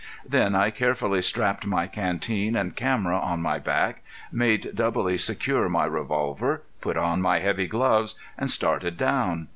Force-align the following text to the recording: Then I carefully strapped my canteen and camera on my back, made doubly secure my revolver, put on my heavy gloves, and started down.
Then 0.27 0.55
I 0.55 0.71
carefully 0.71 1.21
strapped 1.21 1.67
my 1.67 1.85
canteen 1.85 2.55
and 2.55 2.75
camera 2.75 3.19
on 3.19 3.39
my 3.39 3.59
back, 3.59 4.01
made 4.31 4.71
doubly 4.73 5.15
secure 5.15 5.69
my 5.69 5.85
revolver, 5.85 6.63
put 6.81 6.97
on 6.97 7.21
my 7.21 7.37
heavy 7.37 7.67
gloves, 7.67 8.15
and 8.35 8.49
started 8.49 8.97
down. 8.97 9.49